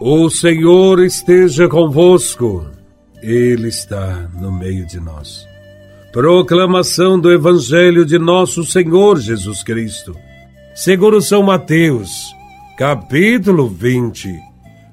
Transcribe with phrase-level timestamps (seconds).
[0.00, 2.64] O Senhor esteja convosco,
[3.20, 5.44] Ele está no meio de nós.
[6.12, 10.14] Proclamação do Evangelho de Nosso Senhor Jesus Cristo,
[10.72, 12.32] segundo São Mateus,
[12.78, 14.32] capítulo 20,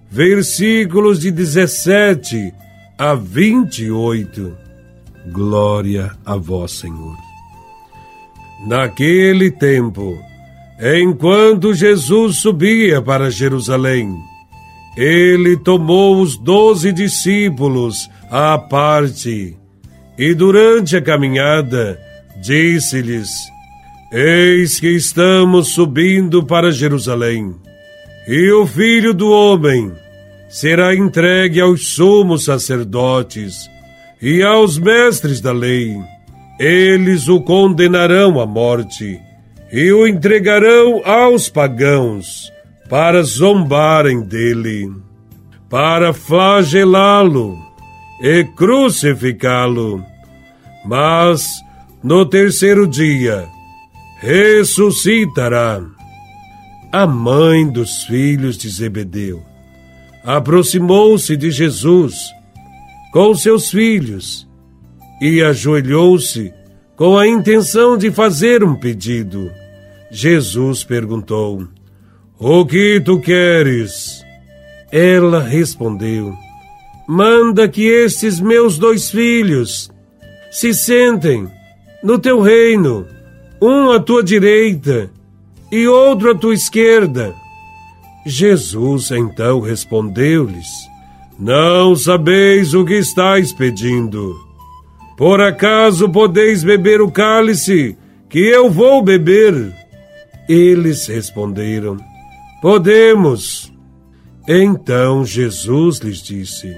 [0.10, 2.52] versículos de 17
[2.98, 4.58] a 28.
[5.32, 7.16] Glória a Vós, Senhor.
[8.66, 10.18] Naquele tempo,
[10.82, 14.16] enquanto Jesus subia para Jerusalém,
[14.96, 19.58] ele tomou os doze discípulos à parte
[20.18, 22.00] e, durante a caminhada,
[22.42, 23.30] disse-lhes:
[24.12, 27.54] Eis que estamos subindo para Jerusalém,
[28.28, 29.92] e o filho do homem
[30.50, 33.70] será entregue aos sumos sacerdotes
[34.22, 35.94] e aos mestres da lei.
[36.58, 39.20] Eles o condenarão à morte
[39.74, 42.55] e o entregarão aos pagãos
[42.90, 44.92] para zombarem dele,
[45.70, 47.58] para flagelá-lo
[48.22, 50.04] e crucificá-lo.
[50.86, 51.48] Mas
[52.04, 53.48] no terceiro dia
[54.20, 55.82] ressuscitará.
[56.92, 59.44] A mãe dos filhos de Zebedeu
[60.24, 62.16] aproximou-se de Jesus
[63.12, 64.48] com seus filhos
[65.22, 66.54] e ajoelhou-se
[66.96, 69.52] com a intenção de fazer um pedido.
[70.10, 71.68] Jesus perguntou:
[72.38, 74.26] O que tu queres?
[74.92, 76.36] Ela respondeu:
[77.08, 79.90] Manda que estes meus dois filhos
[80.52, 81.48] se sentem
[82.04, 83.06] no teu reino,
[83.62, 85.10] um à tua direita
[85.72, 87.34] e outro à tua esquerda.
[88.26, 90.68] Jesus então respondeu-lhes:
[91.40, 94.36] Não sabeis o que estáis pedindo.
[95.18, 97.98] Por acaso podeis beber o cálice
[98.30, 99.74] que eu vou beber?
[100.50, 101.98] Eles responderam:
[102.66, 103.72] Podemos.
[104.50, 106.76] Então Jesus lhes disse: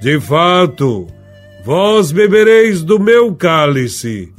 [0.00, 1.08] De fato,
[1.64, 4.32] vós bebereis do meu cálice,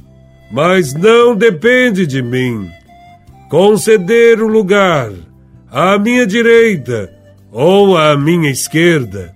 [0.50, 2.66] mas não depende de mim
[3.50, 5.12] conceder o lugar
[5.70, 7.14] à minha direita
[7.52, 9.36] ou à minha esquerda.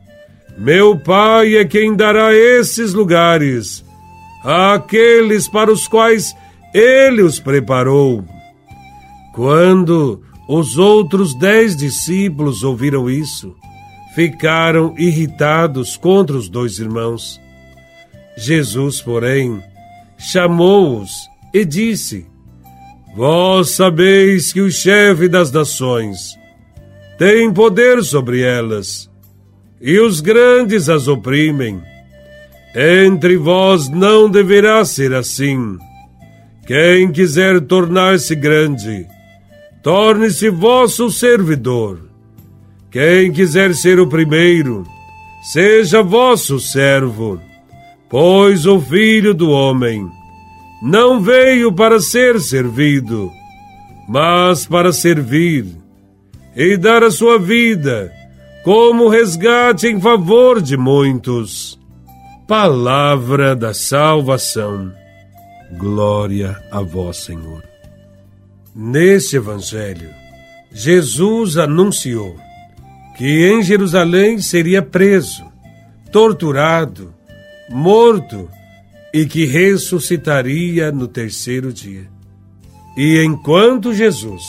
[0.57, 3.83] Meu Pai é quem dará esses lugares
[4.45, 6.33] àqueles para os quais
[6.73, 8.23] ele os preparou.
[9.35, 13.55] Quando os outros dez discípulos ouviram isso,
[14.13, 17.39] ficaram irritados contra os dois irmãos.
[18.37, 19.61] Jesus, porém,
[20.17, 21.11] chamou-os
[21.53, 22.25] e disse:
[23.15, 26.37] Vós sabeis que o chefe das nações
[27.17, 29.09] tem poder sobre elas,
[29.79, 31.81] e os grandes as oprimem.
[32.75, 35.77] Entre vós não deverá ser assim.
[36.65, 39.05] Quem quiser tornar-se grande,
[39.83, 41.99] torne-se vosso servidor.
[42.89, 44.85] Quem quiser ser o primeiro,
[45.51, 47.39] seja vosso servo.
[48.09, 50.07] Pois o Filho do Homem
[50.81, 53.29] não veio para ser servido,
[54.07, 55.65] mas para servir
[56.55, 58.11] e dar a sua vida
[58.63, 61.79] como resgate em favor de muitos.
[62.47, 64.93] Palavra da salvação.
[65.77, 67.72] Glória a vós, Senhor.
[68.75, 70.09] Neste Evangelho,
[70.71, 72.35] Jesus anunciou
[73.15, 75.45] que em Jerusalém seria preso,
[76.11, 77.13] torturado,
[77.69, 78.49] morto
[79.13, 82.09] e que ressuscitaria no terceiro dia.
[82.97, 84.41] E enquanto Jesus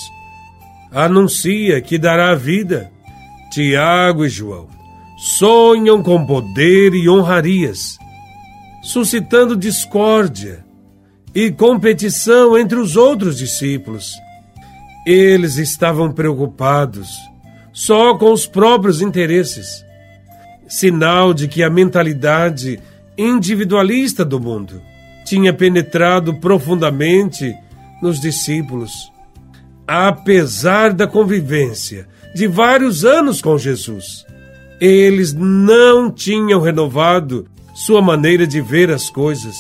[0.91, 2.91] anuncia que dará vida,
[3.53, 4.69] Tiago e João
[5.19, 7.99] sonham com poder e honrarias,
[8.83, 10.65] suscitando discórdia
[11.35, 14.15] e competição entre os outros discípulos.
[15.07, 17.09] Eles estavam preocupados
[17.73, 19.85] só com os próprios interesses,
[20.69, 22.79] sinal de que a mentalidade
[23.19, 24.81] individualista do mundo
[25.25, 27.55] tinha penetrado profundamente
[28.01, 28.93] nos discípulos.
[29.87, 34.25] Apesar da convivência de vários anos com Jesus,
[34.81, 39.57] eles não tinham renovado sua maneira de ver as coisas.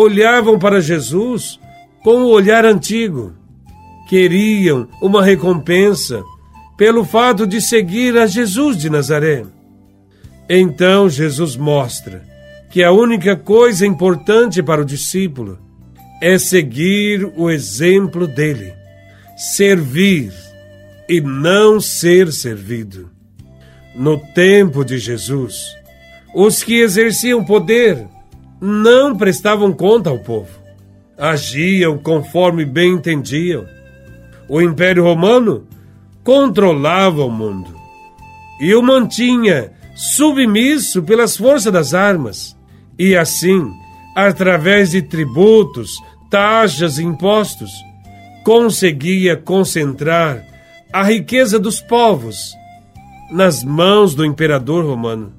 [0.00, 1.58] Olhavam para Jesus
[2.04, 3.34] com o olhar antigo.
[4.08, 6.22] Queriam uma recompensa
[6.76, 9.44] pelo fato de seguir a Jesus de Nazaré.
[10.48, 12.22] Então Jesus mostra
[12.70, 15.58] que a única coisa importante para o discípulo
[16.22, 18.72] é seguir o exemplo dele,
[19.36, 20.32] servir
[21.08, 23.10] e não ser servido.
[23.96, 25.74] No tempo de Jesus,
[26.32, 28.06] os que exerciam poder
[28.60, 30.50] não prestavam conta ao povo,
[31.16, 33.64] agiam conforme bem entendiam.
[34.48, 35.66] O Império Romano
[36.24, 37.76] controlava o mundo.
[38.60, 42.56] e o mantinha submisso pelas forças das armas.
[42.98, 43.72] E assim,
[44.16, 45.96] através de tributos,
[46.28, 47.70] taxas e impostos,
[48.44, 50.44] conseguia concentrar
[50.92, 52.52] a riqueza dos povos
[53.30, 55.32] nas mãos do imperador romano.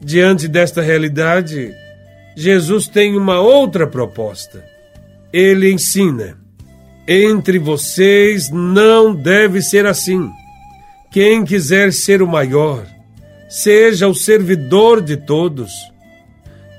[0.00, 1.72] Diante desta realidade,
[2.36, 4.62] Jesus tem uma outra proposta.
[5.32, 6.38] Ele ensina:
[7.08, 10.30] entre vocês não deve ser assim.
[11.10, 12.86] Quem quiser ser o maior,
[13.48, 15.72] seja o servidor de todos.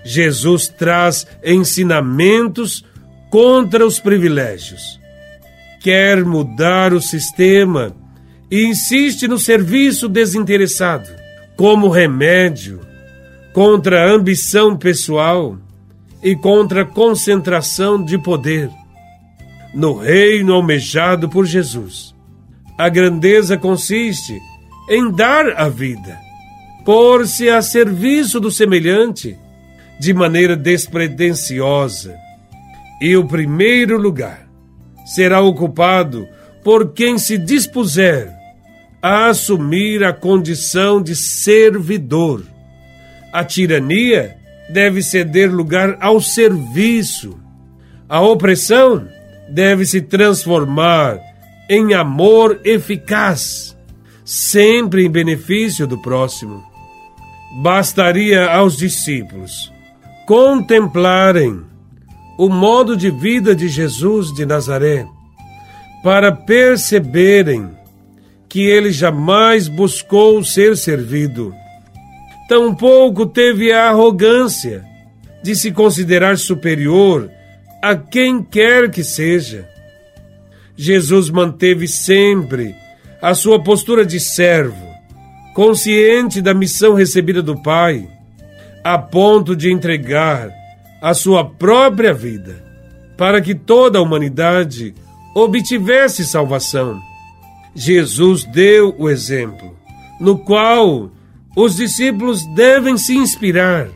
[0.05, 2.85] Jesus traz ensinamentos
[3.31, 4.99] contra os privilégios.
[5.81, 7.95] Quer mudar o sistema
[8.51, 11.09] e insiste no serviço desinteressado
[11.55, 12.86] como remédio
[13.53, 15.57] contra a ambição pessoal
[16.21, 18.69] e contra a concentração de poder.
[19.73, 22.15] No reino almejado por Jesus,
[22.77, 24.39] a grandeza consiste
[24.89, 26.17] em dar a vida,
[26.85, 29.37] pôr-se a serviço do semelhante
[29.99, 32.15] de maneira despretensiosa.
[33.01, 34.47] E o primeiro lugar
[35.05, 36.27] será ocupado
[36.63, 38.33] por quem se dispuser
[39.01, 42.43] a assumir a condição de servidor.
[43.31, 44.37] A tirania
[44.69, 47.39] deve ceder lugar ao serviço.
[48.07, 49.07] A opressão
[49.49, 51.19] deve se transformar
[51.69, 53.77] em amor eficaz,
[54.23, 56.63] sempre em benefício do próximo.
[57.61, 59.71] Bastaria aos discípulos
[60.25, 61.61] contemplarem
[62.37, 65.07] o modo de vida de Jesus de Nazaré
[66.03, 67.71] para perceberem
[68.49, 71.53] que ele jamais buscou ser servido.
[72.47, 74.83] Tampouco teve a arrogância
[75.43, 77.29] de se considerar superior
[77.81, 79.67] a quem quer que seja.
[80.75, 82.75] Jesus manteve sempre
[83.21, 84.87] a sua postura de servo,
[85.53, 88.07] consciente da missão recebida do Pai,
[88.83, 90.49] a ponto de entregar
[91.01, 92.63] a sua própria vida
[93.17, 94.93] para que toda a humanidade
[95.35, 97.01] obtivesse salvação.
[97.75, 99.75] Jesus deu o exemplo,
[100.19, 101.11] no qual
[101.57, 103.87] os discípulos devem se inspirar.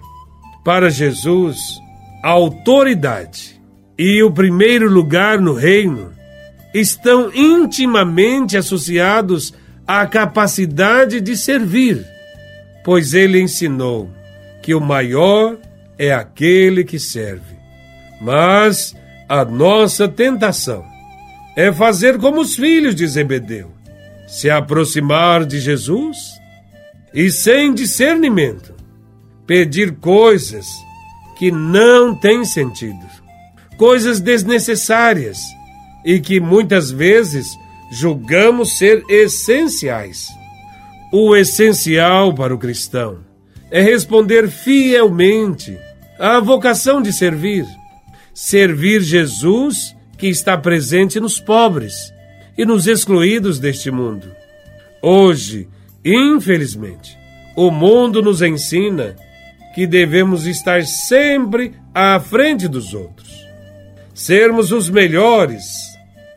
[0.65, 1.59] Para Jesus,
[2.23, 3.61] a autoridade
[3.95, 6.11] e o primeiro lugar no reino
[6.73, 9.53] estão intimamente associados
[9.85, 12.03] à capacidade de servir,
[12.83, 14.09] pois ele ensinou
[14.63, 15.55] que o maior
[15.99, 17.55] é aquele que serve.
[18.19, 18.95] Mas
[19.29, 20.83] a nossa tentação
[21.55, 23.69] é fazer como os filhos de Zebedeu,
[24.27, 26.40] se aproximar de Jesus
[27.13, 28.73] e, sem discernimento,
[29.45, 30.67] pedir coisas
[31.37, 33.05] que não têm sentido,
[33.77, 35.39] coisas desnecessárias
[36.05, 37.47] e que muitas vezes
[37.91, 40.27] julgamos ser essenciais.
[41.11, 43.19] O essencial para o cristão
[43.69, 45.77] é responder fielmente
[46.17, 47.65] à vocação de servir,
[48.33, 52.13] servir Jesus que está presente nos pobres
[52.57, 54.31] e nos excluídos deste mundo.
[55.01, 55.67] Hoje,
[56.03, 57.18] infelizmente,
[57.56, 59.15] o mundo nos ensina
[59.74, 63.30] que devemos estar sempre à frente dos outros,
[64.13, 65.63] sermos os melhores,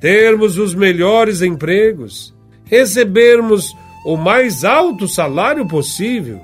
[0.01, 2.35] termos os melhores empregos,
[2.65, 6.41] recebermos o mais alto salário possível.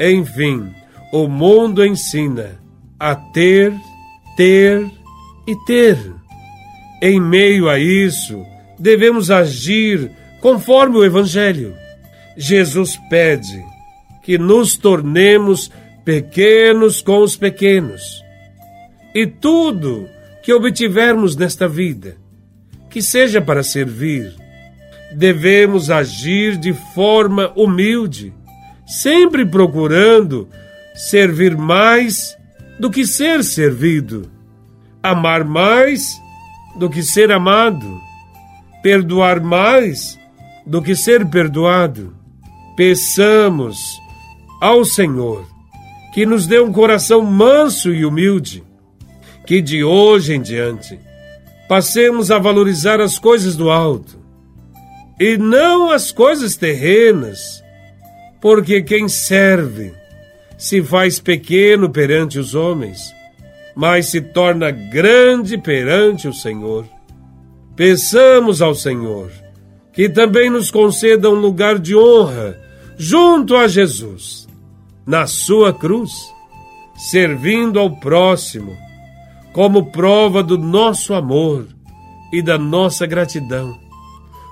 [0.00, 0.70] Enfim,
[1.12, 2.60] o mundo ensina
[2.98, 3.72] a ter,
[4.36, 4.86] ter
[5.46, 5.98] e ter.
[7.02, 8.44] Em meio a isso,
[8.78, 11.74] devemos agir conforme o Evangelho.
[12.36, 13.64] Jesus pede
[14.22, 15.70] que nos tornemos
[16.04, 18.22] pequenos com os pequenos.
[19.14, 20.08] E tudo
[20.42, 22.16] que obtivermos nesta vida,
[22.88, 24.34] que seja para servir,
[25.12, 28.32] devemos agir de forma humilde,
[28.86, 30.48] sempre procurando
[30.94, 32.36] servir mais
[32.78, 34.30] do que ser servido,
[35.02, 36.20] amar mais
[36.76, 38.00] do que ser amado,
[38.82, 40.18] perdoar mais
[40.66, 42.19] do que ser perdoado.
[42.80, 44.00] Peçamos
[44.58, 45.46] ao Senhor
[46.14, 48.64] que nos dê um coração manso e humilde,
[49.46, 50.98] que de hoje em diante
[51.68, 54.18] passemos a valorizar as coisas do alto
[55.20, 57.62] e não as coisas terrenas,
[58.40, 59.92] porque quem serve
[60.56, 63.14] se faz pequeno perante os homens
[63.76, 66.86] mas se torna grande perante o Senhor.
[67.76, 69.30] Peçamos ao Senhor
[69.92, 72.69] que também nos conceda um lugar de honra
[73.02, 74.46] junto a Jesus,
[75.06, 76.12] na sua cruz,
[76.94, 78.76] servindo ao próximo,
[79.54, 81.66] como prova do nosso amor
[82.30, 83.74] e da nossa gratidão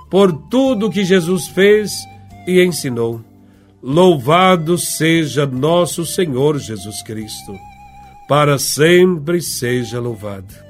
[0.09, 1.91] por tudo que Jesus fez
[2.47, 3.21] e ensinou.
[3.83, 7.55] Louvado seja nosso Senhor Jesus Cristo,
[8.27, 10.68] para sempre seja louvado.